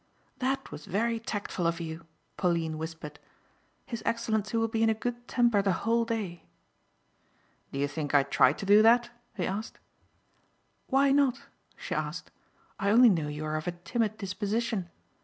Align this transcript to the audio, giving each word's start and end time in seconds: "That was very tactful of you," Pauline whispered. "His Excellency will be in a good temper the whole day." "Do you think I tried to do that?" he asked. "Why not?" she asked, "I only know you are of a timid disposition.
"That 0.39 0.71
was 0.71 0.87
very 0.87 1.19
tactful 1.19 1.67
of 1.67 1.79
you," 1.79 2.07
Pauline 2.35 2.79
whispered. 2.79 3.19
"His 3.85 4.01
Excellency 4.03 4.57
will 4.57 4.67
be 4.67 4.81
in 4.81 4.89
a 4.89 4.95
good 4.95 5.27
temper 5.27 5.61
the 5.61 5.73
whole 5.85 6.05
day." 6.05 6.47
"Do 7.71 7.77
you 7.77 7.87
think 7.87 8.15
I 8.15 8.23
tried 8.23 8.57
to 8.57 8.65
do 8.65 8.81
that?" 8.81 9.11
he 9.35 9.45
asked. 9.45 9.77
"Why 10.87 11.11
not?" 11.11 11.43
she 11.77 11.93
asked, 11.93 12.31
"I 12.79 12.89
only 12.89 13.09
know 13.09 13.27
you 13.27 13.45
are 13.45 13.57
of 13.57 13.67
a 13.67 13.73
timid 13.73 14.17
disposition. 14.17 14.89